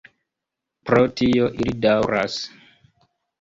Pro 0.89 1.01
tio 1.21 1.51
ili 1.59 1.75
daŭras. 1.85 2.39